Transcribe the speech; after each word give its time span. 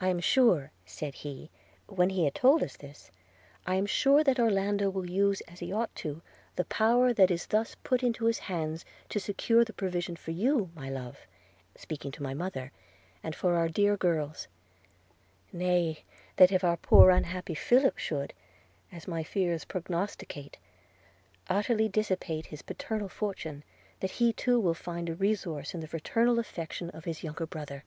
'I 0.00 0.08
am 0.08 0.20
sure, 0.20 0.72
said 0.84 1.14
he, 1.14 1.50
when 1.86 2.10
he 2.10 2.24
had 2.24 2.34
told 2.34 2.64
us 2.64 2.76
this– 2.76 3.12
I 3.66 3.76
am 3.76 3.86
sure 3.86 4.24
that 4.24 4.40
Orlando 4.40 4.90
will 4.90 5.08
use, 5.08 5.40
as 5.42 5.60
he 5.60 5.72
ought 5.72 5.94
to 5.94 6.14
do, 6.14 6.22
the 6.56 6.64
power 6.64 7.12
that 7.12 7.30
is 7.30 7.46
thus 7.46 7.76
put 7.84 8.02
into 8.02 8.24
his 8.24 8.40
hands 8.50 8.84
to 9.10 9.20
secure 9.20 9.64
the 9.64 9.72
provision 9.72 10.16
for 10.16 10.32
you, 10.32 10.70
my 10.74 10.90
love 10.90 11.20
(speaking 11.76 12.10
to 12.10 12.24
my 12.24 12.34
mother), 12.34 12.72
and 13.22 13.36
for 13.36 13.54
our 13.54 13.68
dear 13.68 13.96
girls– 13.96 14.48
Nay, 15.52 16.02
that, 16.38 16.50
if 16.50 16.64
our 16.64 16.76
poor 16.76 17.10
unhappy 17.12 17.54
Philip 17.54 17.96
should, 17.96 18.34
as 18.90 19.06
my 19.06 19.22
fears 19.22 19.64
prognosticate, 19.64 20.56
utterly 21.48 21.88
dissipate 21.88 22.46
his 22.46 22.62
paternal 22.62 23.08
fortune, 23.08 23.62
that 24.00 24.10
he 24.10 24.32
too 24.32 24.58
will 24.58 24.74
find 24.74 25.08
a 25.08 25.14
resource 25.14 25.72
in 25.72 25.78
the 25.78 25.86
fraternal 25.88 26.40
affection 26.40 26.90
of 26.90 27.04
his 27.04 27.22
younger 27.22 27.46
brother. 27.46 27.84